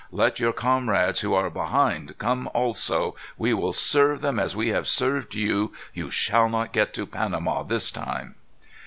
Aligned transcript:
Let 0.11 0.39
your 0.39 0.51
comrades, 0.51 1.19
who 1.19 1.35
are 1.35 1.51
behind, 1.51 2.17
come 2.17 2.49
also. 2.55 3.15
We 3.37 3.53
will 3.53 3.71
serve 3.71 4.21
them 4.21 4.39
as 4.39 4.55
we 4.55 4.69
have 4.69 4.87
served 4.87 5.35
you. 5.35 5.73
You 5.93 6.09
shall 6.09 6.49
not 6.49 6.73
get 6.73 6.91
to 6.95 7.05
Panama 7.05 7.61
this 7.61 7.91
time." 7.91 8.33